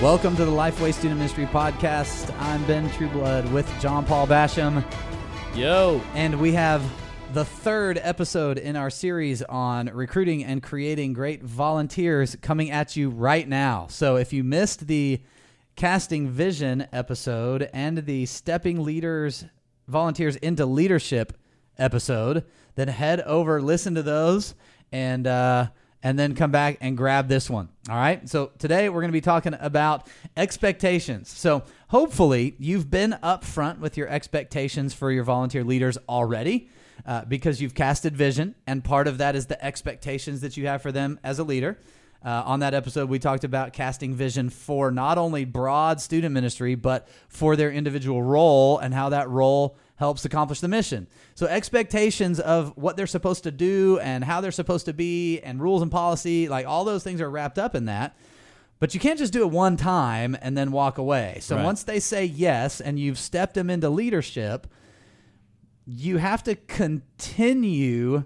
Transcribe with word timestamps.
Welcome 0.00 0.34
to 0.36 0.46
the 0.46 0.50
Lifeway 0.50 0.94
Student 0.94 1.18
Ministry 1.18 1.44
Podcast. 1.44 2.34
I'm 2.40 2.64
Ben 2.64 2.88
Trueblood 2.92 3.52
with 3.52 3.70
John 3.82 4.06
Paul 4.06 4.26
Basham, 4.26 4.82
Yo. 5.54 6.00
and 6.14 6.40
we 6.40 6.52
have 6.52 6.82
the 7.34 7.44
third 7.44 8.00
episode 8.02 8.56
in 8.56 8.76
our 8.76 8.88
series 8.88 9.42
on 9.42 9.88
recruiting 9.88 10.42
and 10.42 10.62
creating 10.62 11.12
great 11.12 11.42
volunteers 11.42 12.34
coming 12.40 12.70
at 12.70 12.96
you 12.96 13.10
right 13.10 13.46
now. 13.46 13.88
So 13.90 14.16
if 14.16 14.32
you 14.32 14.42
missed 14.42 14.86
the 14.86 15.20
casting 15.76 16.30
vision 16.30 16.88
episode 16.94 17.68
and 17.74 17.98
the 17.98 18.24
stepping 18.24 18.82
leaders 18.82 19.44
volunteers 19.86 20.36
into 20.36 20.64
leadership 20.64 21.36
episode, 21.76 22.46
then 22.74 22.88
head 22.88 23.20
over, 23.20 23.60
listen 23.60 23.94
to 23.96 24.02
those, 24.02 24.54
and 24.92 25.26
uh, 25.26 25.66
and 26.02 26.18
then 26.18 26.34
come 26.34 26.50
back 26.50 26.78
and 26.80 26.96
grab 26.96 27.28
this 27.28 27.50
one. 27.50 27.68
All 27.88 27.96
right. 27.96 28.28
So 28.28 28.52
today 28.58 28.88
we're 28.88 29.00
going 29.00 29.10
to 29.10 29.12
be 29.12 29.20
talking 29.20 29.54
about 29.58 30.06
expectations. 30.36 31.30
So 31.30 31.64
hopefully 31.88 32.56
you've 32.58 32.90
been 32.90 33.16
upfront 33.22 33.78
with 33.78 33.96
your 33.96 34.08
expectations 34.08 34.94
for 34.94 35.10
your 35.10 35.24
volunteer 35.24 35.64
leaders 35.64 35.98
already. 36.08 36.68
Uh, 37.06 37.24
because 37.24 37.62
you've 37.62 37.74
casted 37.74 38.14
vision, 38.14 38.54
and 38.66 38.84
part 38.84 39.08
of 39.08 39.16
that 39.16 39.34
is 39.34 39.46
the 39.46 39.64
expectations 39.64 40.42
that 40.42 40.58
you 40.58 40.66
have 40.66 40.82
for 40.82 40.92
them 40.92 41.18
as 41.24 41.38
a 41.38 41.42
leader. 41.42 41.78
Uh, 42.22 42.42
on 42.44 42.60
that 42.60 42.74
episode, 42.74 43.08
we 43.08 43.18
talked 43.18 43.44
about 43.44 43.72
casting 43.72 44.14
vision 44.14 44.50
for 44.50 44.90
not 44.90 45.16
only 45.16 45.46
broad 45.46 45.98
student 46.00 46.34
ministry, 46.34 46.74
but 46.74 47.08
for 47.28 47.56
their 47.56 47.72
individual 47.72 48.22
role 48.22 48.76
and 48.78 48.92
how 48.92 49.08
that 49.08 49.30
role 49.30 49.78
helps 50.00 50.24
accomplish 50.24 50.60
the 50.60 50.66
mission. 50.66 51.06
So, 51.36 51.46
expectations 51.46 52.40
of 52.40 52.72
what 52.76 52.96
they're 52.96 53.06
supposed 53.06 53.44
to 53.44 53.50
do 53.52 54.00
and 54.00 54.24
how 54.24 54.40
they're 54.40 54.50
supposed 54.50 54.86
to 54.86 54.92
be, 54.94 55.38
and 55.40 55.60
rules 55.62 55.82
and 55.82 55.90
policy 55.92 56.48
like 56.48 56.66
all 56.66 56.84
those 56.84 57.04
things 57.04 57.20
are 57.20 57.30
wrapped 57.30 57.58
up 57.58 57.74
in 57.76 57.84
that. 57.84 58.16
But 58.80 58.94
you 58.94 58.98
can't 59.00 59.18
just 59.18 59.32
do 59.32 59.42
it 59.42 59.50
one 59.50 59.76
time 59.76 60.36
and 60.40 60.56
then 60.56 60.72
walk 60.72 60.96
away. 60.96 61.36
So, 61.42 61.54
Right. 61.54 61.64
once 61.66 61.82
they 61.82 62.00
say 62.00 62.24
yes 62.24 62.80
and 62.80 62.98
you've 62.98 63.18
stepped 63.18 63.52
them 63.52 63.68
into 63.68 63.90
leadership, 63.90 64.66
you 65.84 66.16
have 66.16 66.42
to 66.44 66.54
continue 66.54 68.24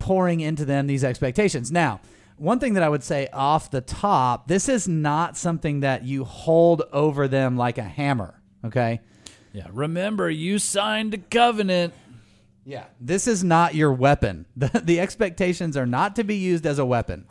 pouring 0.00 0.40
into 0.40 0.64
them 0.64 0.88
these 0.88 1.04
expectations. 1.04 1.70
Now, 1.70 2.00
one 2.36 2.58
thing 2.58 2.74
that 2.74 2.82
I 2.82 2.88
would 2.88 3.04
say 3.04 3.28
off 3.32 3.70
the 3.70 3.80
top, 3.80 4.48
this 4.48 4.68
is 4.68 4.88
not 4.88 5.36
something 5.36 5.78
that 5.80 6.02
you 6.02 6.24
hold 6.24 6.82
over 6.92 7.28
them 7.28 7.56
like 7.56 7.78
a 7.78 7.84
hammer, 7.84 8.42
okay? 8.64 9.00
Yeah. 9.52 9.68
Remember, 9.72 10.30
you 10.30 10.58
signed 10.58 11.14
a 11.14 11.18
covenant. 11.18 11.94
Yeah. 12.64 12.84
This 13.00 13.26
is 13.26 13.42
not 13.42 13.74
your 13.74 13.92
weapon. 13.92 14.46
The, 14.56 14.80
the 14.84 15.00
expectations 15.00 15.76
are 15.76 15.86
not 15.86 16.16
to 16.16 16.24
be 16.24 16.36
used 16.36 16.66
as 16.66 16.78
a 16.78 16.86
weapon, 16.86 17.26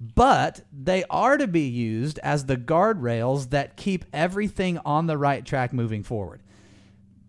but 0.00 0.62
they 0.72 1.04
are 1.10 1.36
to 1.36 1.46
be 1.46 1.68
used 1.68 2.18
as 2.20 2.46
the 2.46 2.56
guardrails 2.56 3.50
that 3.50 3.76
keep 3.76 4.04
everything 4.12 4.78
on 4.84 5.06
the 5.06 5.18
right 5.18 5.44
track 5.44 5.72
moving 5.72 6.02
forward. 6.02 6.42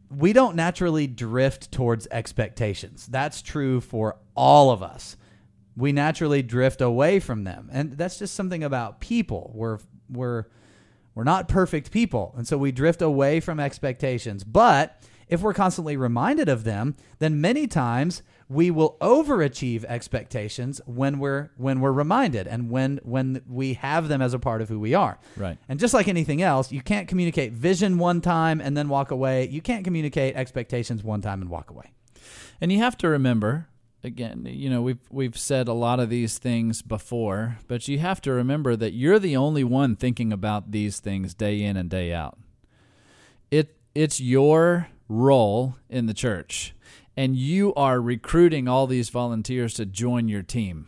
We 0.10 0.34
don't 0.34 0.56
naturally 0.56 1.06
drift 1.06 1.72
towards 1.72 2.08
expectations. 2.10 3.06
That's 3.06 3.42
true 3.44 3.80
for 3.80 4.18
all 4.36 4.72
of 4.72 4.82
us. 4.82 5.18
We 5.78 5.92
naturally 5.92 6.42
drift 6.42 6.82
away 6.82 7.20
from 7.20 7.44
them. 7.44 7.70
And 7.72 7.94
that's 7.94 8.18
just 8.18 8.34
something 8.34 8.64
about 8.64 9.00
people. 9.00 9.52
We're 9.54 9.78
we're 10.10 10.46
we're 11.20 11.26
not 11.26 11.50
perfect 11.50 11.92
people, 11.92 12.34
and 12.38 12.48
so 12.48 12.58
we 12.58 12.72
drift 12.72 13.02
away 13.02 13.42
from 13.42 13.60
expectations. 13.60 14.46
But 14.46 15.04
if 15.28 15.42
we're 15.42 15.54
constantly 15.54 15.98
reminded 15.98 16.48
of 16.48 16.64
them, 16.64 16.96
then 17.18 17.42
many 17.42 17.68
times 17.68 18.24
we 18.48 18.72
will 18.72 18.96
overachieve 19.02 19.84
expectations 19.84 20.80
when 20.86 21.20
we're 21.20 21.50
when 21.58 21.82
we're 21.82 21.92
reminded 21.92 22.48
and 22.48 22.70
when 22.70 23.02
when 23.04 23.42
we 23.50 23.74
have 23.74 24.08
them 24.08 24.22
as 24.22 24.34
a 24.34 24.40
part 24.40 24.62
of 24.62 24.70
who 24.70 24.80
we 24.80 24.94
are. 24.94 25.20
Right. 25.36 25.58
And 25.68 25.78
just 25.78 25.94
like 25.94 26.08
anything 26.08 26.42
else, 26.42 26.72
you 26.72 26.80
can't 26.80 27.10
communicate 27.10 27.52
vision 27.52 27.98
one 27.98 28.22
time 28.22 28.62
and 28.62 28.78
then 28.78 28.88
walk 28.88 29.12
away. 29.12 29.50
You 29.50 29.60
can't 29.60 29.84
communicate 29.84 30.38
expectations 30.38 31.04
one 31.04 31.20
time 31.20 31.42
and 31.42 31.50
walk 31.50 31.70
away. 31.70 31.92
And 32.62 32.72
you 32.72 32.78
have 32.78 32.98
to 33.00 33.10
remember, 33.10 33.68
again, 34.04 34.48
you 34.50 34.70
know, 34.70 34.82
we've 34.82 35.00
we've 35.10 35.38
said 35.38 35.68
a 35.68 35.74
lot 35.74 36.00
of 36.00 36.10
these 36.10 36.38
things 36.38 36.82
before, 36.82 37.58
but 37.68 37.88
you 37.88 38.00
have 38.00 38.22
to 38.22 38.32
remember 38.32 38.76
that 38.76 38.94
you're 38.94 39.20
the 39.20 39.36
only 39.38 39.64
one 39.64 39.96
thinking 39.96 40.32
about 40.32 40.72
these 40.72 41.00
things 41.00 41.34
day 41.34 41.62
in 41.62 41.78
and 41.78 41.90
day 41.90 42.14
out. 42.14 42.38
It 43.52 43.76
it's 43.94 44.20
your 44.20 44.90
role 45.08 45.76
in 45.90 46.06
the 46.06 46.14
church, 46.14 46.74
and 47.18 47.36
you 47.36 47.74
are 47.76 48.00
recruiting 48.00 48.68
all 48.68 48.88
these 48.88 49.10
volunteers 49.10 49.74
to 49.76 49.86
join 49.86 50.28
your 50.28 50.44
team. 50.44 50.88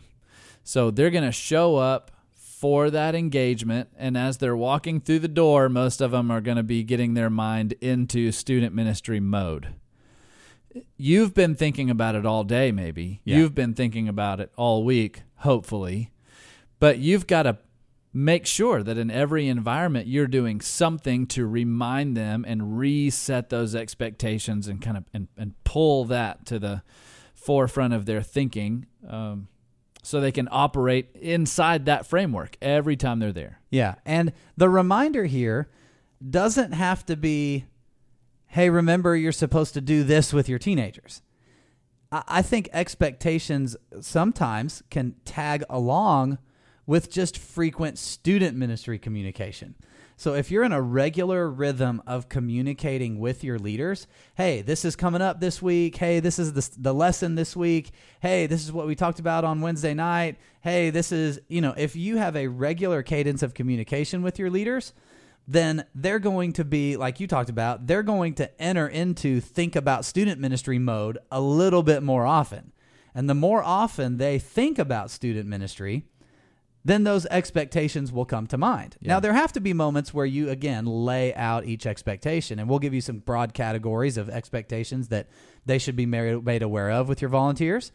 So 0.64 0.90
they're 0.90 1.10
going 1.10 1.24
to 1.24 1.32
show 1.32 1.76
up 1.76 2.12
for 2.34 2.90
that 2.90 3.16
engagement, 3.16 3.88
and 3.98 4.16
as 4.16 4.38
they're 4.38 4.56
walking 4.56 5.00
through 5.00 5.18
the 5.18 5.26
door, 5.26 5.68
most 5.68 6.00
of 6.00 6.12
them 6.12 6.30
are 6.30 6.40
going 6.40 6.56
to 6.56 6.62
be 6.62 6.84
getting 6.84 7.14
their 7.14 7.30
mind 7.30 7.74
into 7.80 8.30
student 8.30 8.72
ministry 8.72 9.18
mode 9.18 9.74
you've 10.96 11.34
been 11.34 11.54
thinking 11.54 11.90
about 11.90 12.14
it 12.14 12.24
all 12.26 12.44
day 12.44 12.72
maybe 12.72 13.20
Yeah. 13.24 13.38
you've 13.38 13.54
been 13.54 13.74
thinking 13.74 14.08
about 14.08 14.40
it 14.40 14.50
all 14.56 14.84
week 14.84 15.22
hopefully 15.36 16.10
but 16.78 16.98
you've 16.98 17.26
got 17.26 17.44
to 17.44 17.58
make 18.14 18.44
sure 18.46 18.82
that 18.82 18.98
in 18.98 19.10
every 19.10 19.48
environment 19.48 20.06
you're 20.06 20.26
doing 20.26 20.60
something 20.60 21.26
to 21.26 21.46
remind 21.46 22.16
them 22.16 22.44
and 22.46 22.76
reset 22.78 23.48
those 23.48 23.74
expectations 23.74 24.68
and 24.68 24.82
kind 24.82 24.96
of 24.98 25.04
and, 25.14 25.28
and 25.36 25.54
pull 25.64 26.04
that 26.04 26.44
to 26.46 26.58
the 26.58 26.82
forefront 27.34 27.92
of 27.94 28.04
their 28.06 28.22
thinking 28.22 28.86
um, 29.08 29.48
so 30.02 30.20
they 30.20 30.32
can 30.32 30.48
operate 30.50 31.08
inside 31.20 31.86
that 31.86 32.06
framework 32.06 32.56
every 32.60 32.96
time 32.96 33.18
they're 33.18 33.32
there 33.32 33.60
Yeah. 33.70 33.94
And 34.04 34.32
the 34.56 34.68
reminder 34.68 35.24
here 35.24 35.68
doesn't 36.28 36.72
have 36.72 37.04
to 37.06 37.16
be, 37.16 37.64
hey, 38.52 38.68
remember 38.68 39.16
you're 39.16 39.32
supposed 39.32 39.72
to 39.72 39.80
do 39.80 40.04
this 40.04 40.30
with 40.30 40.46
your 40.46 40.58
teenagers. 40.58 41.22
I, 42.10 42.22
I 42.28 42.42
think 42.42 42.68
expectations 42.74 43.76
sometimes 44.00 44.82
can 44.90 45.14
tag 45.24 45.64
along 45.70 46.36
with 46.86 47.10
just 47.10 47.38
frequent 47.38 47.98
student 47.98 48.54
ministry 48.54 48.98
communication. 48.98 49.74
So 50.18 50.34
if 50.34 50.50
you're 50.50 50.64
in 50.64 50.72
a 50.72 50.82
regular 50.82 51.48
rhythm 51.48 52.02
of 52.06 52.28
communicating 52.28 53.18
with 53.18 53.42
your 53.42 53.58
leaders, 53.58 54.06
hey, 54.34 54.60
this 54.60 54.84
is 54.84 54.96
coming 54.96 55.22
up 55.22 55.40
this 55.40 55.62
week. 55.62 55.96
Hey, 55.96 56.20
this 56.20 56.38
is 56.38 56.52
the, 56.52 56.68
the 56.76 56.92
lesson 56.92 57.36
this 57.36 57.56
week. 57.56 57.90
Hey, 58.20 58.46
this 58.46 58.62
is 58.62 58.70
what 58.70 58.86
we 58.86 58.94
talked 58.94 59.18
about 59.18 59.44
on 59.44 59.62
Wednesday 59.62 59.94
night. 59.94 60.36
Hey, 60.60 60.90
this 60.90 61.10
is, 61.10 61.40
you 61.48 61.62
know, 61.62 61.72
if 61.78 61.96
you 61.96 62.18
have 62.18 62.36
a 62.36 62.48
regular 62.48 63.02
cadence 63.02 63.42
of 63.42 63.54
communication 63.54 64.20
with 64.20 64.38
your 64.38 64.50
leaders, 64.50 64.92
then 65.46 65.84
they're 65.94 66.18
going 66.18 66.52
to 66.54 66.64
be, 66.64 66.96
like 66.96 67.20
you 67.20 67.26
talked 67.26 67.50
about, 67.50 67.86
they're 67.86 68.02
going 68.02 68.34
to 68.34 68.62
enter 68.62 68.86
into 68.86 69.40
think 69.40 69.76
about 69.76 70.04
student 70.04 70.40
ministry 70.40 70.78
mode 70.78 71.18
a 71.30 71.40
little 71.40 71.82
bit 71.82 72.02
more 72.02 72.26
often. 72.26 72.72
And 73.14 73.28
the 73.28 73.34
more 73.34 73.62
often 73.62 74.16
they 74.16 74.38
think 74.38 74.78
about 74.78 75.10
student 75.10 75.48
ministry, 75.48 76.04
then 76.84 77.04
those 77.04 77.26
expectations 77.26 78.10
will 78.10 78.24
come 78.24 78.46
to 78.48 78.58
mind. 78.58 78.96
Now, 79.00 79.20
there 79.20 79.32
have 79.32 79.52
to 79.52 79.60
be 79.60 79.72
moments 79.72 80.12
where 80.12 80.26
you, 80.26 80.48
again, 80.48 80.84
lay 80.84 81.32
out 81.34 81.64
each 81.64 81.86
expectation, 81.86 82.58
and 82.58 82.68
we'll 82.68 82.80
give 82.80 82.94
you 82.94 83.00
some 83.00 83.18
broad 83.18 83.54
categories 83.54 84.16
of 84.16 84.28
expectations 84.28 85.08
that 85.08 85.28
they 85.64 85.78
should 85.78 85.94
be 85.94 86.06
made 86.06 86.44
made 86.44 86.62
aware 86.62 86.90
of 86.90 87.08
with 87.08 87.22
your 87.22 87.28
volunteers. 87.28 87.92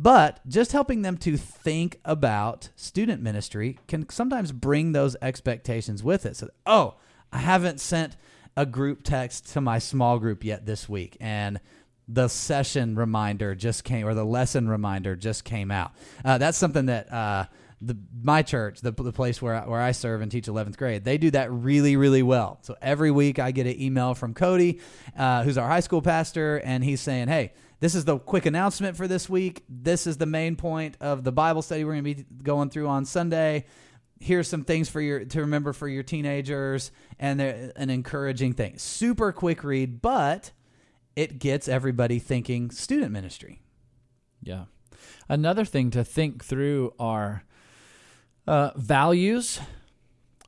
But 0.00 0.40
just 0.48 0.72
helping 0.72 1.02
them 1.02 1.18
to 1.18 1.36
think 1.36 2.00
about 2.06 2.70
student 2.74 3.20
ministry 3.20 3.78
can 3.86 4.08
sometimes 4.08 4.50
bring 4.50 4.92
those 4.92 5.14
expectations 5.20 6.02
with 6.02 6.24
it. 6.24 6.38
So, 6.38 6.48
oh, 6.64 6.94
I 7.30 7.36
haven't 7.36 7.80
sent 7.80 8.16
a 8.56 8.64
group 8.64 9.02
text 9.02 9.52
to 9.52 9.60
my 9.60 9.78
small 9.78 10.18
group 10.18 10.42
yet 10.42 10.64
this 10.64 10.88
week, 10.88 11.18
and 11.20 11.60
the 12.08 12.28
session 12.28 12.96
reminder 12.96 13.54
just 13.54 13.84
came, 13.84 14.06
or 14.06 14.14
the 14.14 14.24
lesson 14.24 14.70
reminder 14.70 15.16
just 15.16 15.44
came 15.44 15.70
out. 15.70 15.92
Uh, 16.24 16.38
that's 16.38 16.56
something 16.56 16.86
that 16.86 17.12
uh, 17.12 17.44
the 17.82 17.94
my 18.22 18.40
church, 18.40 18.80
the, 18.80 18.92
the 18.92 19.12
place 19.12 19.42
where 19.42 19.54
I, 19.54 19.68
where 19.68 19.82
I 19.82 19.92
serve 19.92 20.22
and 20.22 20.32
teach 20.32 20.46
11th 20.46 20.78
grade, 20.78 21.04
they 21.04 21.18
do 21.18 21.30
that 21.32 21.52
really 21.52 21.96
really 21.96 22.22
well. 22.22 22.58
So 22.62 22.74
every 22.80 23.10
week 23.10 23.38
I 23.38 23.50
get 23.50 23.66
an 23.66 23.78
email 23.78 24.14
from 24.14 24.32
Cody, 24.32 24.80
uh, 25.14 25.42
who's 25.42 25.58
our 25.58 25.68
high 25.68 25.80
school 25.80 26.00
pastor, 26.00 26.56
and 26.64 26.82
he's 26.82 27.02
saying, 27.02 27.28
"Hey, 27.28 27.52
this 27.80 27.94
is 27.94 28.04
the 28.04 28.18
quick 28.18 28.46
announcement 28.46 28.96
for 28.96 29.08
this 29.08 29.28
week. 29.28 29.64
This 29.68 30.06
is 30.06 30.16
the 30.16 30.26
main 30.26 30.56
point 30.56 30.96
of 31.00 31.24
the 31.24 31.32
Bible 31.32 31.62
study 31.62 31.84
we're 31.84 31.92
going 31.92 32.04
to 32.04 32.14
be 32.14 32.26
going 32.42 32.70
through 32.70 32.88
on 32.88 33.04
Sunday." 33.04 33.66
Here's 34.22 34.48
some 34.48 34.64
things 34.64 34.90
for 34.90 35.00
your 35.00 35.24
to 35.24 35.40
remember 35.40 35.72
for 35.72 35.88
your 35.88 36.02
teenagers, 36.02 36.92
and 37.18 37.40
an 37.40 37.90
encouraging 37.90 38.52
thing. 38.52 38.76
Super 38.78 39.32
quick 39.32 39.64
read, 39.64 40.02
but 40.02 40.52
it 41.16 41.38
gets 41.38 41.68
everybody 41.68 42.18
thinking 42.18 42.70
student 42.70 43.12
ministry. 43.12 43.60
Yeah. 44.42 44.64
Another 45.28 45.64
thing 45.64 45.90
to 45.92 46.04
think 46.04 46.44
through 46.44 46.92
are 46.98 47.44
uh, 48.46 48.70
values 48.76 49.60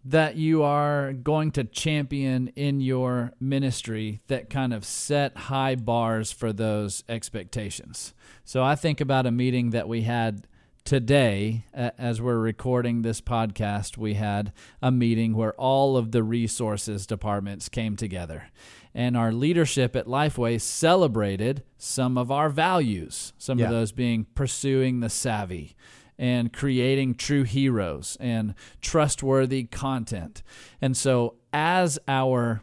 that 0.04 0.36
you 0.36 0.62
are 0.62 1.12
going 1.12 1.50
to 1.52 1.64
champion 1.64 2.48
in 2.56 2.80
your 2.80 3.32
ministry 3.38 4.20
that 4.26 4.50
kind 4.50 4.72
of 4.74 4.84
set 4.84 5.36
high 5.36 5.74
bars 5.76 6.32
for 6.32 6.52
those 6.52 7.04
expectations. 7.08 8.12
So 8.44 8.62
I 8.64 8.74
think 8.74 9.00
about 9.00 9.26
a 9.26 9.30
meeting 9.30 9.70
that 9.70 9.88
we 9.88 10.02
had 10.02 10.46
today, 10.84 11.64
as 11.72 12.20
we're 12.20 12.38
recording 12.40 13.02
this 13.02 13.20
podcast, 13.20 13.96
we 13.96 14.14
had 14.14 14.52
a 14.82 14.90
meeting 14.90 15.36
where 15.36 15.52
all 15.52 15.96
of 15.96 16.10
the 16.10 16.24
resources 16.24 17.06
departments 17.06 17.68
came 17.68 17.94
together. 17.94 18.48
And 18.94 19.16
our 19.16 19.32
leadership 19.32 19.94
at 19.94 20.06
Lifeway 20.06 20.60
celebrated 20.60 21.62
some 21.78 22.18
of 22.18 22.30
our 22.32 22.50
values, 22.50 23.32
some 23.38 23.60
Yeah. 23.60 23.66
of 23.66 23.70
those 23.70 23.92
being 23.92 24.26
pursuing 24.34 24.98
the 25.00 25.08
savvy 25.08 25.76
and 26.22 26.52
creating 26.52 27.16
true 27.16 27.42
heroes 27.42 28.16
and 28.20 28.54
trustworthy 28.80 29.64
content. 29.64 30.44
And 30.80 30.96
so, 30.96 31.34
as 31.52 31.98
our 32.06 32.62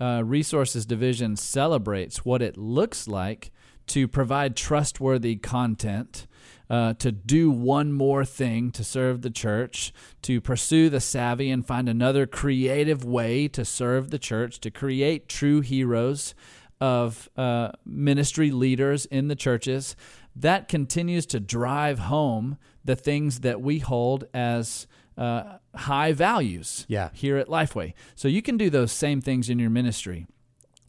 uh, 0.00 0.22
resources 0.24 0.86
division 0.86 1.34
celebrates 1.34 2.24
what 2.24 2.40
it 2.40 2.56
looks 2.56 3.08
like 3.08 3.50
to 3.88 4.06
provide 4.06 4.54
trustworthy 4.54 5.34
content, 5.34 6.28
uh, 6.70 6.94
to 6.94 7.10
do 7.10 7.50
one 7.50 7.92
more 7.92 8.24
thing 8.24 8.70
to 8.70 8.84
serve 8.84 9.22
the 9.22 9.30
church, 9.30 9.92
to 10.22 10.40
pursue 10.40 10.88
the 10.88 11.00
savvy 11.00 11.50
and 11.50 11.66
find 11.66 11.88
another 11.88 12.28
creative 12.28 13.04
way 13.04 13.48
to 13.48 13.64
serve 13.64 14.10
the 14.10 14.20
church, 14.20 14.60
to 14.60 14.70
create 14.70 15.28
true 15.28 15.62
heroes 15.62 16.32
of 16.80 17.28
uh, 17.36 17.72
ministry 17.84 18.52
leaders 18.52 19.04
in 19.06 19.26
the 19.26 19.36
churches. 19.36 19.94
That 20.36 20.68
continues 20.68 21.26
to 21.26 21.40
drive 21.40 21.98
home 21.98 22.56
the 22.84 22.96
things 22.96 23.40
that 23.40 23.60
we 23.60 23.78
hold 23.78 24.24
as 24.32 24.86
uh, 25.18 25.58
high 25.74 26.12
values 26.12 26.86
Yeah. 26.88 27.10
here 27.12 27.36
at 27.36 27.48
Lifeway. 27.48 27.92
So 28.14 28.26
you 28.28 28.40
can 28.42 28.56
do 28.56 28.70
those 28.70 28.92
same 28.92 29.20
things 29.20 29.48
in 29.50 29.58
your 29.58 29.70
ministry 29.70 30.26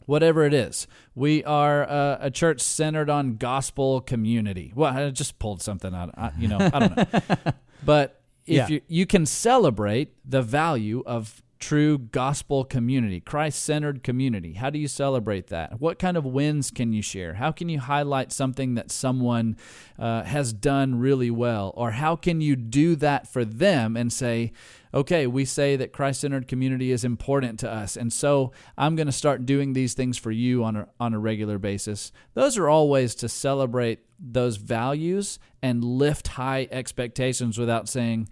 whatever 0.06 0.44
it 0.44 0.52
is. 0.52 0.88
We 1.14 1.44
are 1.44 1.88
uh, 1.88 2.18
a 2.20 2.30
church 2.30 2.60
centered 2.60 3.08
on 3.08 3.36
gospel 3.36 4.00
community. 4.00 4.72
Well, 4.74 4.92
I 4.92 5.10
just 5.10 5.38
pulled 5.38 5.62
something 5.62 5.94
out. 5.94 6.10
I, 6.18 6.32
you 6.38 6.48
know, 6.48 6.58
I 6.58 6.78
don't 6.78 6.96
know. 6.96 7.52
But 7.84 8.20
if 8.46 8.56
Yeah. 8.56 8.68
you 8.68 8.80
you 8.88 9.06
can 9.06 9.26
celebrate 9.26 10.12
the 10.28 10.42
value 10.42 11.02
of 11.06 11.41
true 11.62 11.96
gospel 11.96 12.64
community, 12.64 13.20
Christ-centered 13.20 14.02
community. 14.02 14.54
How 14.54 14.68
do 14.68 14.80
you 14.80 14.88
celebrate 14.88 15.46
that? 15.46 15.80
What 15.80 15.96
kind 15.96 16.16
of 16.16 16.24
wins 16.24 16.72
can 16.72 16.92
you 16.92 17.02
share? 17.02 17.34
How 17.34 17.52
can 17.52 17.68
you 17.68 17.78
highlight 17.78 18.32
something 18.32 18.74
that 18.74 18.90
someone 18.90 19.56
uh, 19.96 20.24
has 20.24 20.52
done 20.52 20.98
really 20.98 21.30
well, 21.30 21.72
or 21.76 21.92
how 21.92 22.16
can 22.16 22.40
you 22.40 22.56
do 22.56 22.96
that 22.96 23.28
for 23.32 23.44
them 23.44 23.96
and 23.96 24.12
say, 24.12 24.52
okay, 24.92 25.26
we 25.28 25.44
say 25.44 25.76
that 25.76 25.92
Christ 25.92 26.20
centered 26.22 26.48
community 26.48 26.90
is 26.90 27.04
important 27.04 27.60
to 27.60 27.70
us. 27.70 27.96
And 27.96 28.12
so 28.12 28.52
I'm 28.76 28.96
going 28.96 29.06
to 29.06 29.12
start 29.12 29.46
doing 29.46 29.72
these 29.72 29.94
things 29.94 30.18
for 30.18 30.32
you 30.32 30.64
on 30.64 30.76
a, 30.76 30.88
on 30.98 31.14
a 31.14 31.18
regular 31.18 31.58
basis. 31.58 32.12
Those 32.34 32.58
are 32.58 32.68
all 32.68 32.90
ways 32.90 33.14
to 33.14 33.28
celebrate 33.28 34.00
those 34.18 34.56
values 34.56 35.38
and 35.62 35.84
lift 35.84 36.28
high 36.28 36.66
expectations 36.72 37.56
without 37.56 37.88
saying, 37.88 38.28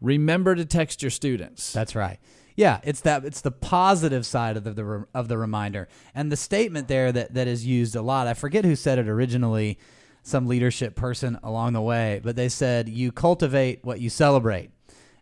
remember 0.00 0.54
to 0.54 0.64
text 0.64 1.02
your 1.02 1.10
students. 1.10 1.72
That's 1.72 1.94
right. 1.94 2.18
Yeah, 2.58 2.80
it's 2.82 3.02
that 3.02 3.24
it's 3.24 3.40
the 3.40 3.52
positive 3.52 4.26
side 4.26 4.56
of 4.56 4.64
the, 4.64 4.72
the 4.72 5.06
of 5.14 5.28
the 5.28 5.38
reminder. 5.38 5.86
And 6.12 6.32
the 6.32 6.36
statement 6.36 6.88
there 6.88 7.12
that 7.12 7.34
that 7.34 7.46
is 7.46 7.64
used 7.64 7.94
a 7.94 8.02
lot. 8.02 8.26
I 8.26 8.34
forget 8.34 8.64
who 8.64 8.74
said 8.74 8.98
it 8.98 9.08
originally, 9.08 9.78
some 10.24 10.48
leadership 10.48 10.96
person 10.96 11.38
along 11.44 11.74
the 11.74 11.80
way, 11.80 12.20
but 12.20 12.34
they 12.34 12.48
said 12.48 12.88
you 12.88 13.12
cultivate 13.12 13.84
what 13.84 14.00
you 14.00 14.10
celebrate. 14.10 14.72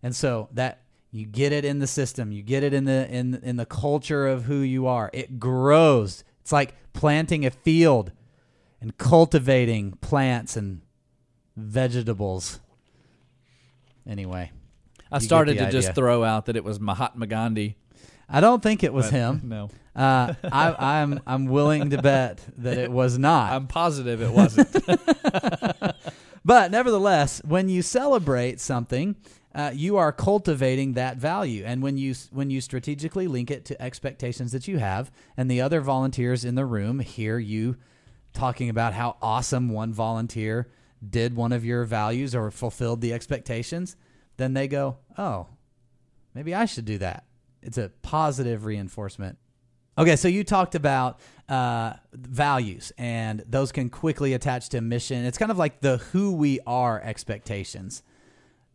And 0.02 0.16
so 0.16 0.48
that 0.52 0.80
you 1.10 1.26
get 1.26 1.52
it 1.52 1.66
in 1.66 1.78
the 1.78 1.86
system, 1.86 2.32
you 2.32 2.42
get 2.42 2.62
it 2.62 2.72
in 2.72 2.84
the 2.84 3.06
in 3.14 3.34
in 3.42 3.56
the 3.56 3.66
culture 3.66 4.26
of 4.26 4.44
who 4.44 4.60
you 4.60 4.86
are. 4.86 5.10
It 5.12 5.38
grows. 5.38 6.24
It's 6.40 6.52
like 6.52 6.74
planting 6.94 7.44
a 7.44 7.50
field 7.50 8.12
and 8.80 8.96
cultivating 8.96 9.92
plants 10.00 10.56
and 10.56 10.80
vegetables. 11.54 12.60
Anyway, 14.08 14.52
I 15.10 15.18
started 15.18 15.58
to 15.58 15.70
just 15.70 15.94
throw 15.94 16.24
out 16.24 16.46
that 16.46 16.56
it 16.56 16.64
was 16.64 16.80
Mahatma 16.80 17.26
Gandhi. 17.26 17.76
I 18.28 18.40
don't 18.40 18.62
think 18.62 18.82
it 18.82 18.92
was 18.92 19.06
but 19.06 19.12
him. 19.12 19.40
No. 19.44 19.70
Uh, 19.94 20.34
I, 20.42 21.00
I'm 21.00 21.20
I'm 21.26 21.46
willing 21.46 21.90
to 21.90 22.02
bet 22.02 22.44
that 22.58 22.76
it 22.76 22.90
was 22.90 23.18
not. 23.18 23.52
I'm 23.52 23.66
positive 23.66 24.20
it 24.20 24.30
wasn't. 24.30 24.72
but 26.44 26.70
nevertheless, 26.70 27.40
when 27.44 27.68
you 27.68 27.82
celebrate 27.82 28.60
something, 28.60 29.16
uh, 29.54 29.70
you 29.72 29.96
are 29.96 30.12
cultivating 30.12 30.94
that 30.94 31.16
value, 31.16 31.64
and 31.64 31.82
when 31.82 31.96
you 31.96 32.14
when 32.30 32.50
you 32.50 32.60
strategically 32.60 33.26
link 33.26 33.50
it 33.50 33.64
to 33.66 33.80
expectations 33.80 34.52
that 34.52 34.68
you 34.68 34.78
have, 34.78 35.10
and 35.36 35.50
the 35.50 35.60
other 35.60 35.80
volunteers 35.80 36.44
in 36.44 36.56
the 36.56 36.66
room 36.66 36.98
hear 36.98 37.38
you 37.38 37.76
talking 38.34 38.68
about 38.68 38.92
how 38.92 39.16
awesome 39.22 39.70
one 39.70 39.94
volunteer 39.94 40.68
did 41.08 41.34
one 41.34 41.52
of 41.52 41.64
your 41.64 41.84
values 41.84 42.34
or 42.34 42.50
fulfilled 42.50 43.00
the 43.00 43.14
expectations, 43.14 43.96
then 44.36 44.54
they 44.54 44.68
go, 44.68 44.98
"Oh, 45.18 45.46
maybe 46.34 46.54
I 46.54 46.64
should 46.64 46.84
do 46.84 46.98
that." 46.98 47.24
It's 47.62 47.78
a 47.78 47.90
positive 48.02 48.64
reinforcement 48.64 49.38
Okay, 49.98 50.16
so 50.16 50.28
you 50.28 50.44
talked 50.44 50.74
about 50.74 51.20
uh, 51.48 51.94
values, 52.12 52.92
and 52.98 53.42
those 53.48 53.72
can 53.72 53.88
quickly 53.88 54.34
attach 54.34 54.68
to 54.70 54.80
mission. 54.82 55.24
It's 55.24 55.38
kind 55.38 55.50
of 55.50 55.56
like 55.56 55.80
the 55.80 55.96
who 55.96 56.32
we 56.32 56.60
are 56.66 57.00
expectations 57.00 58.02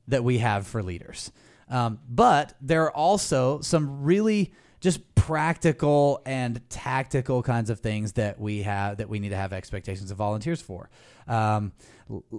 that 0.07 0.23
we 0.23 0.39
have 0.39 0.65
for 0.65 0.81
leaders. 0.81 1.31
Um, 1.69 1.99
but 2.09 2.55
there 2.59 2.83
are 2.83 2.91
also 2.91 3.61
some 3.61 4.01
really 4.01 4.51
just 4.79 5.13
practical 5.13 6.23
and 6.25 6.67
tactical 6.69 7.43
kinds 7.43 7.69
of 7.69 7.81
things 7.81 8.13
that 8.13 8.39
we 8.39 8.63
have 8.63 8.97
that 8.97 9.07
we 9.07 9.19
need 9.19 9.29
to 9.29 9.35
have 9.35 9.53
expectations 9.53 10.09
of 10.09 10.17
volunteers 10.17 10.59
for, 10.59 10.89
um, 11.27 11.71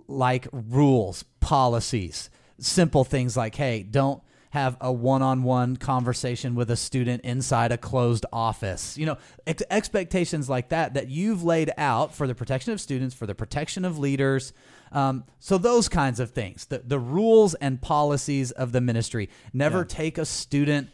like 0.09 0.49
rules, 0.51 1.23
policies, 1.39 2.31
simple 2.63 3.05
things 3.05 3.37
like, 3.37 3.55
hey, 3.55 3.83
don't 3.83 4.23
have 4.51 4.77
a 4.83 4.93
one-on-one 4.93 5.77
conversation 5.79 6.55
with 6.55 6.71
a 6.71 6.77
student 6.77 7.23
inside 7.25 7.73
a 7.73 7.79
closed 7.79 8.27
office. 8.33 8.99
You 8.99 9.07
know, 9.07 9.17
ex- 9.47 9.63
expectations 9.71 10.49
like 10.49 10.69
that 10.69 10.93
that 10.95 11.09
you've 11.09 11.43
laid 11.43 11.71
out 11.79 12.15
for 12.15 12.27
the 12.27 12.35
protection 12.35 12.73
of 12.73 12.81
students, 12.81 13.15
for 13.15 13.27
the 13.27 13.35
protection 13.35 13.85
of 13.87 13.99
leaders. 13.99 14.53
Um, 14.93 15.25
so 15.41 15.57
those 15.57 15.89
kinds 15.89 16.21
of 16.21 16.33
things, 16.33 16.67
the 16.67 16.81
the 16.85 16.99
rules 16.99 17.55
and 17.55 17.81
policies 17.81 18.51
of 18.51 18.73
the 18.73 18.83
ministry. 18.83 19.31
Never 19.55 19.79
Yeah. 19.79 19.85
take 19.89 20.19
a 20.19 20.27
student, 20.27 20.91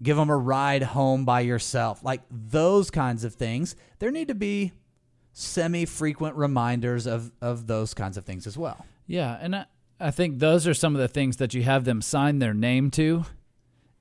give 0.00 0.16
them 0.16 0.30
a 0.30 0.36
ride 0.36 0.84
home 0.84 1.24
by 1.24 1.40
yourself. 1.40 2.04
Like 2.04 2.22
those 2.30 2.90
kinds 2.92 3.24
of 3.24 3.34
things. 3.34 3.74
There 3.98 4.12
need 4.12 4.28
to 4.28 4.36
be 4.36 4.70
semi-frequent 5.32 6.36
reminders 6.36 7.06
of 7.08 7.32
of 7.40 7.66
those 7.66 7.92
kinds 7.92 8.16
of 8.16 8.24
things 8.24 8.46
as 8.46 8.56
well. 8.56 8.86
Yeah, 9.08 9.36
and 9.40 9.56
I, 9.56 9.66
I 10.00 10.10
think 10.10 10.38
those 10.38 10.66
are 10.66 10.74
some 10.74 10.94
of 10.94 11.00
the 11.00 11.08
things 11.08 11.36
that 11.36 11.52
you 11.52 11.62
have 11.62 11.84
them 11.84 12.00
sign 12.00 12.38
their 12.38 12.54
name 12.54 12.90
to 12.92 13.26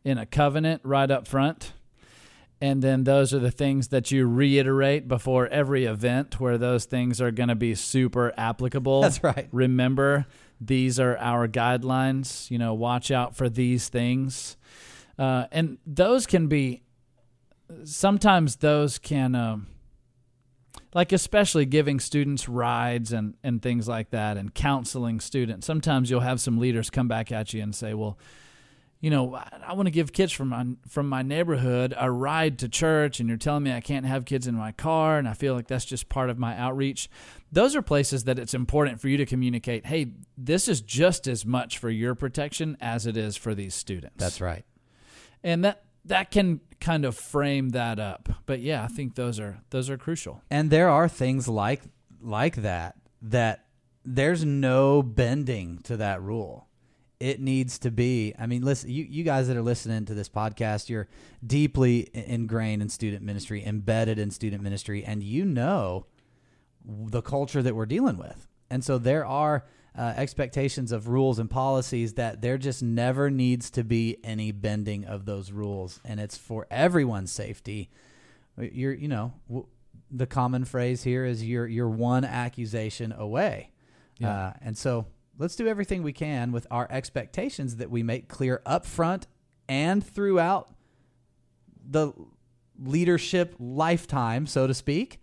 in 0.04 0.18
a 0.18 0.26
covenant 0.26 0.82
right 0.86 1.12
up 1.12 1.28
front. 1.28 1.74
And 2.62 2.82
then 2.82 3.04
those 3.04 3.34
are 3.34 3.40
the 3.40 3.52
things 3.52 3.90
that 3.90 4.12
you 4.12 4.28
reiterate 4.28 5.08
before 5.08 5.48
every 5.48 5.86
event 5.86 6.40
where 6.40 6.58
those 6.58 6.86
things 6.86 7.22
are 7.22 7.32
going 7.32 7.50
to 7.50 7.56
be 7.56 7.76
super 7.76 8.34
applicable. 8.38 9.02
That's 9.02 9.24
right. 9.24 9.48
Remember, 9.52 10.26
these 10.60 11.00
are 11.00 11.18
our 11.18 11.48
guidelines. 11.48 12.50
You 12.52 12.58
know, 12.58 12.74
watch 12.74 13.12
out 13.12 13.36
for 13.36 13.50
these 13.50 13.88
things. 13.88 14.58
Uh, 15.18 15.46
and 15.52 15.78
those 15.86 16.26
can 16.26 16.48
be, 16.48 16.82
sometimes 17.84 18.58
those 18.58 18.98
can, 18.98 19.36
um, 19.36 19.68
like 20.94 21.12
especially 21.12 21.66
giving 21.66 22.00
students 22.00 22.50
rides 22.50 23.12
and, 23.12 23.36
and 23.44 23.62
things 23.62 23.88
like 23.88 24.10
that 24.10 24.38
and 24.38 24.54
counseling 24.54 25.20
students. 25.20 25.68
Sometimes 25.68 26.10
you'll 26.10 26.22
have 26.22 26.42
some 26.42 26.58
leaders 26.58 26.90
come 26.90 27.08
back 27.08 27.32
at 27.32 27.54
you 27.54 27.62
and 27.62 27.76
say 27.76 27.94
well 27.94 28.18
you 29.02 29.10
know 29.10 29.36
i, 29.36 29.48
I 29.68 29.74
want 29.74 29.88
to 29.88 29.92
give 29.92 30.12
kids 30.14 30.32
from 30.32 30.50
my 30.50 30.66
from 30.88 31.08
my 31.08 31.22
neighborhood 31.22 31.94
a 31.98 32.12
ride 32.12 32.60
to 32.60 32.70
church 32.70 33.20
and 33.20 33.30
you're 33.30 33.38
telling 33.38 33.64
me 33.64 33.72
i 33.72 33.82
can't 33.82 34.06
have 34.06 34.26
kids 34.26 34.48
in 34.48 34.56
my 34.56 34.72
car 34.72 35.18
and 35.18 35.28
i 35.28 35.34
feel 35.34 35.54
like 35.54 35.68
that's 35.68 35.86
just 35.86 36.10
part 36.10 36.30
of 36.30 36.38
my 36.38 36.58
outreach. 36.58 37.10
Those 37.52 37.76
are 37.76 37.82
places 37.82 38.26
that 38.26 38.38
it's 38.38 38.54
important 38.54 39.02
for 39.02 39.08
you 39.08 39.18
to 39.18 39.26
communicate 39.26 39.86
hey 39.86 40.12
this 40.38 40.68
is 40.68 40.82
just 40.82 41.28
as 41.28 41.46
much 41.46 41.78
for 41.78 41.90
your 41.90 42.16
protection 42.16 42.78
as 42.82 43.06
it 43.06 43.18
is 43.18 43.36
for 43.36 43.56
these 43.56 43.74
students. 43.74 44.18
That's 44.18 44.42
right. 44.42 44.66
and 45.44 45.64
that 45.66 45.84
that 46.06 46.32
can 46.32 46.62
kind 46.80 47.04
of 47.04 47.16
frame 47.16 47.70
that 47.70 48.00
up 48.00 48.30
but 48.46 48.62
yeah 48.62 48.84
i 48.84 48.88
think 48.88 49.16
those 49.16 49.40
are 49.40 49.60
those 49.70 49.90
are 49.90 49.98
crucial 49.98 50.42
And 50.50 50.70
there 50.70 50.90
are 50.90 51.10
things 51.10 51.48
like 51.48 51.82
like 52.22 52.56
that 52.58 52.96
that 53.22 53.66
there's 54.06 54.46
no 54.46 55.04
bending 55.04 55.80
to 55.80 55.98
that 55.98 56.22
rule. 56.22 56.68
It 57.20 57.42
needs 57.42 57.78
to 57.80 57.92
be. 57.92 58.34
I 58.40 58.48
mean, 58.48 58.64
listen, 58.64 58.90
you, 58.90 59.04
you 59.04 59.24
guys 59.24 59.48
that 59.50 59.58
are 59.58 59.62
listening 59.62 60.06
to 60.06 60.14
this 60.14 60.30
podcast, 60.30 60.88
you're 60.88 61.10
deeply 61.46 62.10
ingrained 62.14 62.82
in 62.82 62.90
student 62.90 63.24
ministry, 63.24 63.64
embedded 63.66 64.18
in 64.18 64.32
student 64.32 64.64
ministry, 64.64 65.04
and 65.04 65.22
you 65.22 65.44
know 65.44 66.06
the 66.86 67.22
culture 67.22 67.62
that 67.62 67.76
we're 67.76 67.86
dealing 67.86 68.18
with. 68.18 68.48
And 68.70 68.84
so 68.84 68.98
there 68.98 69.26
are 69.26 69.66
uh, 69.98 70.14
expectations 70.16 70.92
of 70.92 71.08
rules 71.08 71.40
and 71.40 71.50
policies 71.50 72.14
that 72.14 72.42
there 72.42 72.58
just 72.58 72.82
never 72.84 73.30
needs 73.30 73.70
to 73.72 73.84
be 73.84 74.18
any 74.24 74.52
bending 74.52 75.06
of 75.06 75.26
those 75.26 75.52
rules, 75.52 76.00
and 76.06 76.20
it's 76.20 76.38
for 76.38 76.68
everyone's 76.72 77.32
safety. 77.32 77.90
You're, 78.58 78.94
you 78.94 79.08
know, 79.08 79.34
w- 79.48 79.68
the 80.12 80.26
common 80.28 80.66
phrase 80.66 81.04
here 81.04 81.26
is 81.26 81.44
you're 81.46 81.68
you're 81.68 81.90
one 81.90 82.24
accusation 82.26 83.12
away, 83.12 83.72
Yeah. 84.20 84.30
uh, 84.32 84.54
and 84.62 84.78
so 84.78 85.06
let's 85.38 85.56
do 85.56 85.68
everything 85.68 86.04
we 86.04 86.14
can 86.14 86.52
with 86.52 86.68
our 86.72 86.88
expectations 86.92 87.78
that 87.78 87.90
we 87.90 88.04
make 88.04 88.28
clear 88.28 88.62
up 88.66 88.86
front 88.86 89.28
and 89.68 90.04
throughout 90.04 90.70
the 91.90 92.12
leadership 92.82 93.56
lifetime, 93.60 94.46
so 94.46 94.68
to 94.68 94.74
speak. 94.74 95.20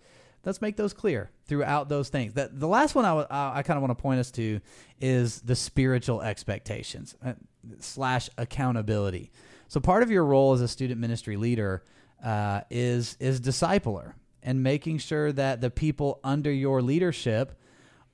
Let's 0.46 0.62
make 0.62 0.76
those 0.76 0.94
clear 0.94 1.30
throughout 1.46 1.88
those 1.88 2.08
things. 2.08 2.34
That 2.34 2.58
the 2.58 2.68
last 2.68 2.94
one 2.94 3.04
I, 3.04 3.08
w- 3.08 3.26
I 3.28 3.62
kind 3.62 3.76
of 3.76 3.82
want 3.82 3.98
to 3.98 4.00
point 4.00 4.20
us 4.20 4.30
to 4.32 4.60
is 5.00 5.40
the 5.40 5.56
spiritual 5.56 6.22
expectations 6.22 7.16
uh, 7.24 7.32
slash 7.80 8.30
accountability. 8.38 9.32
So 9.66 9.80
part 9.80 10.04
of 10.04 10.10
your 10.10 10.24
role 10.24 10.52
as 10.52 10.60
a 10.60 10.68
student 10.68 11.00
ministry 11.00 11.36
leader 11.36 11.82
uh, 12.24 12.60
is 12.70 13.16
is 13.18 13.40
discipler 13.40 14.14
and 14.42 14.62
making 14.62 14.98
sure 14.98 15.32
that 15.32 15.60
the 15.60 15.70
people 15.70 16.20
under 16.22 16.52
your 16.52 16.80
leadership 16.80 17.58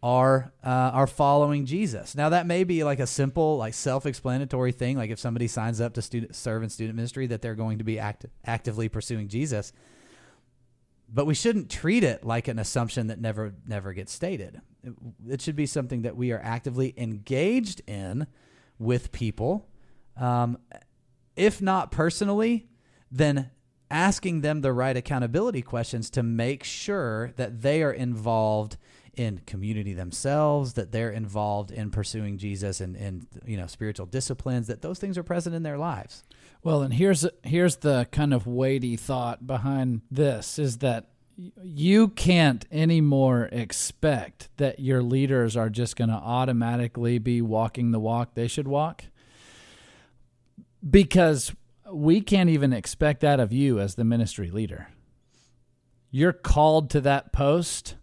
are 0.03 0.53
uh, 0.65 0.69
are 0.69 1.07
following 1.07 1.67
Jesus. 1.67 2.15
Now 2.15 2.31
that 2.31 2.47
may 2.47 2.65
be 2.65 2.83
like 2.83 2.99
a 2.99 3.07
simple, 3.07 3.59
like 3.59 3.75
self-explanatory 3.75 4.73
thing. 4.73 4.97
Like 4.97 5.11
if 5.11 5.19
somebody 5.19 5.47
signs 5.49 5.81
up 5.81 5.93
to 5.95 6.03
student 6.03 6.35
serve 6.35 6.63
in 6.63 6.71
student 6.71 6.97
ministry, 6.97 7.27
that 7.27 7.43
they're 7.43 7.55
going 7.55 7.79
to 7.79 7.85
be 7.85 7.99
act- 7.99 8.27
actively 8.47 8.89
pursuing 8.89 9.29
Jesus. 9.29 9.73
But 11.15 11.27
we 11.27 11.35
shouldn't 11.35 11.71
treat 11.71 12.05
it 12.05 12.25
like 12.25 12.49
an 12.49 12.59
assumption 12.59 13.09
that 13.09 13.21
never 13.21 13.55
never 13.67 13.93
gets 13.93 14.13
stated. 14.13 14.61
It, 15.29 15.43
should 15.43 15.57
be 15.57 15.67
something 15.67 16.03
that 16.03 16.17
we 16.17 16.33
are 16.33 16.41
actively 16.43 16.95
engaged 16.97 17.83
in 17.87 18.27
with 18.79 19.13
people, 19.13 19.69
um, 20.17 20.59
if 21.37 21.63
not 21.63 21.93
personally, 21.93 22.67
then 23.11 23.51
asking 23.91 24.41
them 24.41 24.63
the 24.63 24.73
right 24.73 24.97
accountability 24.97 25.63
questions 25.63 26.11
to 26.11 26.23
make 26.23 26.65
sure 26.65 27.33
that 27.37 27.61
they 27.61 27.83
are 27.83 27.93
involved 27.93 28.79
in 29.15 29.43
community 29.47 29.93
themselves, 29.93 30.73
that 30.75 30.93
they're 30.93 31.11
involved 31.11 31.71
in 31.71 31.91
pursuing 31.91 32.39
Jesus 32.39 32.81
and, 32.81 32.97
and 32.97 33.27
you 33.45 33.57
know 33.57 33.67
spiritual 33.67 34.07
disciplines, 34.07 34.67
that 34.67 34.83
those 34.83 34.99
things 34.99 35.19
are 35.19 35.23
present 35.23 35.55
in 35.55 35.63
their 35.63 35.79
lives. 35.79 36.25
Well, 36.63 36.83
and 36.83 36.95
here's 36.95 37.27
here's 37.43 37.77
the 37.77 38.09
kind 38.11 38.33
of 38.33 38.47
weighty 38.47 38.97
thought 38.97 39.47
behind 39.47 40.03
this 40.11 40.59
is 40.59 40.79
that 40.79 41.09
you 41.63 42.09
can't 42.09 42.67
anymore 42.71 43.49
expect 43.53 44.49
that 44.59 44.79
your 44.79 45.03
leaders 45.03 45.57
are 45.57 45.71
just 45.71 45.97
going 45.97 46.11
to 46.11 46.15
automatically 46.15 47.19
be 47.19 47.41
walking 47.41 47.91
the 47.91 47.99
walk 47.99 48.35
they 48.35 48.47
should 48.47 48.69
walk 48.69 49.05
because 50.89 51.53
we 51.91 52.21
can't 52.21 52.51
even 52.51 52.73
expect 52.73 53.21
that 53.21 53.41
of 53.41 53.53
you 53.53 53.79
as 53.79 53.95
the 53.95 54.05
ministry 54.05 54.51
leader. 54.51 54.89
You're 56.11 56.33
called 56.33 56.91
to 56.91 57.01
that 57.03 57.33
post 57.33 57.97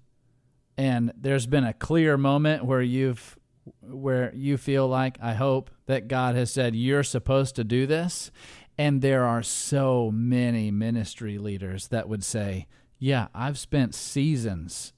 and 0.79 1.11
there's 1.17 1.45
been 1.45 1.65
a 1.65 1.73
clear 1.73 2.17
moment 2.17 2.63
where 2.63 2.81
you've 2.81 3.37
where 3.81 4.33
you 4.33 4.57
feel 4.57 4.87
like 4.87 5.17
I 5.21 5.33
hope 5.33 5.69
that 5.87 6.07
God 6.07 6.35
has 6.35 6.51
said 6.51 6.73
you're 6.75 7.03
supposed 7.03 7.55
to 7.57 7.63
do 7.63 7.85
this 7.85 8.31
and 8.77 9.01
there 9.01 9.25
are 9.25 9.43
so 9.43 10.09
many 10.11 10.71
ministry 10.71 11.37
leaders 11.37 11.89
that 11.89 12.07
would 12.07 12.23
say, 12.23 12.65
"Yeah, 12.97 13.27
I've 13.35 13.59
spent 13.59 13.93
seasons 13.93 14.93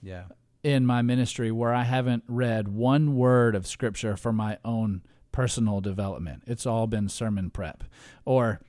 Yeah. 0.00 0.26
in 0.62 0.86
my 0.86 1.02
ministry 1.02 1.50
where 1.50 1.74
I 1.74 1.82
haven't 1.82 2.22
read 2.28 2.68
one 2.68 3.16
word 3.16 3.54
of 3.56 3.66
scripture 3.66 4.16
for 4.16 4.32
my 4.32 4.58
own 4.64 5.02
personal 5.32 5.80
development. 5.80 6.44
It's 6.46 6.66
all 6.66 6.86
been 6.86 7.08
sermon 7.08 7.50
prep. 7.50 7.82
Or 8.24 8.60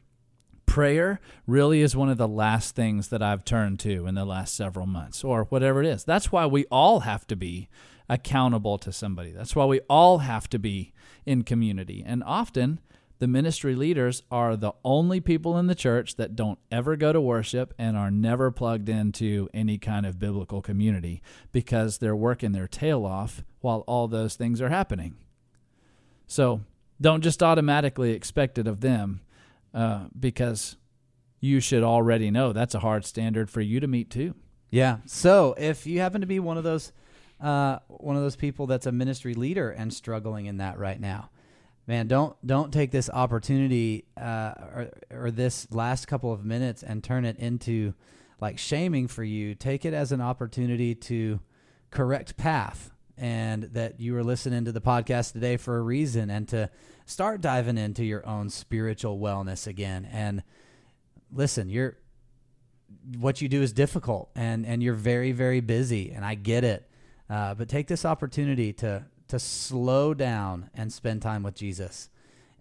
prayer 0.71 1.19
really 1.45 1.81
is 1.81 1.97
one 1.97 2.07
of 2.07 2.17
the 2.17 2.29
last 2.29 2.75
things 2.77 3.09
that 3.09 3.21
I've 3.21 3.43
turned 3.43 3.77
to 3.81 4.07
in 4.07 4.15
the 4.15 4.23
last 4.23 4.55
several 4.55 4.87
months, 4.87 5.21
or 5.21 5.43
whatever 5.43 5.83
it 5.83 5.85
is. 5.85 6.05
That's 6.05 6.31
why 6.31 6.45
we 6.45 6.63
all 6.71 7.01
have 7.01 7.27
to 7.27 7.35
be 7.35 7.67
accountable 8.07 8.77
to 8.77 8.93
somebody. 8.93 9.33
That's 9.33 9.53
why 9.53 9.65
we 9.65 9.81
all 9.89 10.19
have 10.19 10.49
to 10.49 10.57
be 10.57 10.93
in 11.25 11.43
community. 11.43 12.01
And 12.07 12.23
often, 12.23 12.79
the 13.19 13.27
ministry 13.27 13.75
leaders 13.75 14.23
are 14.31 14.55
the 14.55 14.71
only 14.85 15.19
people 15.19 15.57
in 15.57 15.67
the 15.67 15.75
church 15.75 16.15
that 16.15 16.37
don't 16.37 16.57
ever 16.71 16.95
go 16.95 17.11
to 17.11 17.19
worship 17.19 17.73
and 17.77 17.97
are 17.97 18.09
never 18.09 18.49
plugged 18.49 18.87
into 18.87 19.49
any 19.53 19.77
kind 19.77 20.05
of 20.05 20.19
biblical 20.19 20.61
community 20.61 21.21
because 21.51 21.97
they're 21.97 22.15
working 22.15 22.53
their 22.53 22.69
tail 22.69 23.05
off 23.05 23.43
while 23.59 23.83
all 23.87 24.07
those 24.07 24.35
things 24.35 24.61
are 24.61 24.69
happening. 24.69 25.17
So 26.27 26.61
don't 27.01 27.25
just 27.25 27.43
automatically 27.43 28.13
expect 28.13 28.57
it 28.57 28.67
of 28.67 28.79
them 28.79 29.19
uh, 29.73 30.05
because 30.17 30.77
you 31.39 31.59
should 31.59 31.83
already 31.83 32.29
know 32.31 32.53
that's 32.53 32.75
a 32.75 32.79
hard 32.79 33.05
standard 33.05 33.49
for 33.49 33.61
you 33.61 33.79
to 33.79 33.87
meet 33.87 34.09
too. 34.09 34.35
Yeah. 34.69 34.97
So 35.05 35.55
if 35.57 35.85
you 35.85 35.99
happen 35.99 36.21
to 36.21 36.27
be 36.27 36.39
one 36.39 36.57
of 36.57 36.63
those 36.63 36.91
uh, 37.39 37.79
one 37.87 38.15
of 38.15 38.21
those 38.21 38.35
people 38.35 38.67
that's 38.67 38.85
a 38.85 38.91
ministry 38.91 39.33
leader 39.33 39.71
and 39.71 39.91
struggling 39.91 40.45
in 40.45 40.57
that 40.57 40.77
right 40.77 40.99
now, 40.99 41.31
man, 41.87 42.07
don't 42.07 42.35
don't 42.45 42.71
take 42.71 42.91
this 42.91 43.09
opportunity 43.09 44.05
uh, 44.15 44.53
or, 44.73 44.91
or 45.11 45.31
this 45.31 45.67
last 45.71 46.07
couple 46.07 46.31
of 46.31 46.45
minutes 46.45 46.83
and 46.83 47.03
turn 47.03 47.25
it 47.25 47.37
into 47.37 47.93
like 48.39 48.57
shaming 48.57 49.07
for 49.07 49.23
you. 49.23 49.55
Take 49.55 49.85
it 49.85 49.93
as 49.93 50.11
an 50.11 50.21
opportunity 50.21 50.95
to 50.95 51.39
correct 51.89 52.37
path 52.37 52.91
and 53.17 53.63
that 53.63 53.99
you 53.99 54.13
were 54.13 54.23
listening 54.23 54.65
to 54.65 54.71
the 54.71 54.81
podcast 54.81 55.33
today 55.33 55.57
for 55.57 55.77
a 55.77 55.81
reason 55.81 56.29
and 56.29 56.47
to 56.47 56.69
start 57.11 57.41
diving 57.41 57.77
into 57.77 58.05
your 58.05 58.25
own 58.25 58.49
spiritual 58.49 59.19
wellness 59.19 59.67
again. 59.67 60.07
And 60.11 60.43
listen 61.33 61.69
you're 61.69 61.97
what 63.17 63.41
you 63.41 63.47
do 63.47 63.61
is 63.61 63.73
difficult 63.73 64.29
and 64.35 64.65
and 64.65 64.81
you're 64.81 64.93
very 64.93 65.31
very 65.31 65.59
busy 65.59 66.11
and 66.11 66.23
I 66.25 66.35
get 66.35 66.63
it. 66.63 66.89
Uh, 67.29 67.53
but 67.53 67.69
take 67.69 67.87
this 67.87 68.05
opportunity 68.05 68.73
to 68.73 69.05
to 69.27 69.39
slow 69.39 70.13
down 70.13 70.69
and 70.73 70.91
spend 70.91 71.21
time 71.21 71.43
with 71.43 71.55
Jesus. 71.55 72.09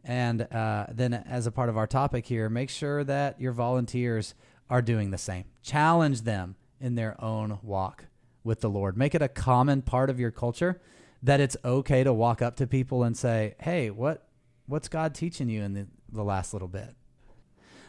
And 0.05 0.43
uh, 0.53 0.87
then 0.91 1.15
as 1.15 1.47
a 1.47 1.53
part 1.53 1.69
of 1.69 1.77
our 1.77 1.87
topic 1.87 2.27
here 2.27 2.49
make 2.49 2.71
sure 2.71 3.05
that 3.05 3.41
your 3.41 3.53
volunteers 3.53 4.35
are 4.69 4.83
doing 4.83 5.11
the 5.11 5.19
same. 5.19 5.45
Challenge 5.63 6.23
them 6.23 6.57
in 6.81 6.97
their 6.97 7.23
own 7.23 7.59
walk 7.63 8.07
with 8.43 8.61
the 8.61 8.71
Lord. 8.71 8.97
Make 8.97 9.15
it 9.15 9.23
a 9.23 9.29
common 9.29 9.83
part 9.83 10.11
of 10.11 10.19
your 10.19 10.31
culture 10.31 10.81
that 11.23 11.39
it's 11.41 11.57
okay 11.65 12.03
to 12.03 12.13
walk 12.13 12.41
up 12.41 12.57
to 12.57 12.67
people 12.67 13.03
and 13.03 13.17
say, 13.17 13.55
"Hey, 13.59 13.91
what 13.91 14.30
what's 14.71 14.89
God 14.89 15.15
teaching 15.15 15.49
you 15.49 15.63
in 15.63 15.75
the, 15.75 15.87
the 16.11 16.25
last 16.25 16.53
little 16.53 16.69
bit?" 16.69 16.95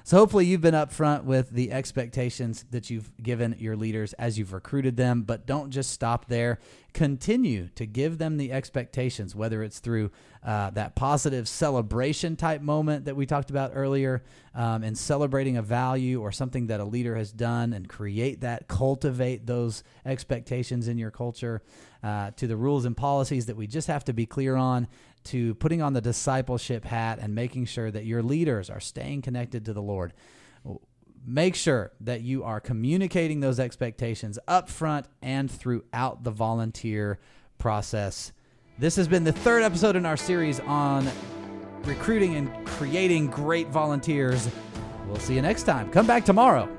So 0.04 0.18
hopefully 0.18 0.48
you've 0.48 0.62
been 0.62 0.74
upfront 0.74 1.26
with 1.26 1.52
the 1.52 1.72
expectations 1.72 2.66
that 2.72 2.90
you've 2.90 3.12
given 3.22 3.56
your 3.60 3.76
leaders 3.76 4.14
as 4.14 4.38
you've 4.38 4.52
recruited 4.52 4.98
them, 4.98 5.22
but 5.22 5.46
don't 5.46 5.70
just 5.70 5.92
stop 5.92 6.26
there. 6.26 6.58
Continue 6.94 7.70
to 7.76 7.86
give 7.86 8.18
them 8.18 8.38
the 8.38 8.52
expectations, 8.52 9.36
whether 9.36 9.62
it's 9.62 9.78
through 9.78 10.10
uh, 10.44 10.72
that 10.72 10.96
positive 10.96 11.48
celebration 11.48 12.36
type 12.36 12.62
moment 12.62 13.06
that 13.06 13.16
we 13.16 13.28
talked 13.28 13.52
about 13.52 13.74
earlier, 13.76 14.24
um, 14.56 14.84
and 14.84 14.98
celebrating 14.98 15.56
a 15.58 15.62
value 15.62 16.20
or 16.20 16.32
something 16.32 16.68
that 16.68 16.80
a 16.80 16.84
leader 16.84 17.16
has 17.16 17.32
done, 17.32 17.72
and 17.72 17.88
create 17.88 18.42
that, 18.42 18.68
cultivate 18.68 19.46
those 19.46 19.84
expectations 20.04 20.88
in 20.88 20.98
your 20.98 21.12
culture, 21.12 21.62
uh, 22.04 22.32
to 22.32 22.48
the 22.48 22.58
rules 22.58 22.86
and 22.86 22.98
policies 22.98 23.46
that 23.46 23.56
we 23.56 23.68
just 23.68 23.88
have 23.88 24.04
to 24.04 24.14
be 24.14 24.26
clear 24.26 24.56
on, 24.56 24.88
to 25.26 25.56
putting 25.56 25.82
on 25.82 25.94
the 25.94 26.02
discipleship 26.02 26.86
hat 26.86 27.20
and 27.22 27.36
making 27.36 27.66
sure 27.66 27.92
that 27.92 28.06
your 28.06 28.24
leaders 28.24 28.70
are 28.70 28.80
staying 28.80 29.22
connected 29.22 29.66
to 29.66 29.74
the 29.74 29.82
Lord. 29.82 30.14
Make 31.26 31.56
sure 31.56 31.92
that 32.02 32.22
you 32.22 32.44
are 32.44 32.60
communicating 32.60 33.40
those 33.40 33.60
expectations 33.60 34.40
up 34.48 34.70
front 34.70 35.06
and 35.22 35.50
throughout 35.50 36.24
the 36.24 36.32
volunteer 36.32 37.20
process. 37.58 38.32
This 38.80 38.96
has 38.96 39.08
been 39.08 39.24
the 39.24 39.32
third 39.32 39.62
episode 39.62 39.96
in 39.96 40.06
our 40.06 40.18
series 40.18 40.60
on 40.62 41.08
recruiting 41.84 42.36
and 42.36 42.66
creating 42.66 43.28
great 43.28 43.68
volunteers. 43.68 44.50
We'll 45.08 45.20
see 45.20 45.36
you 45.36 45.42
next 45.42 45.64
time. 45.64 45.92
Come 45.92 46.08
back 46.08 46.26
tomorrow. 46.26 46.70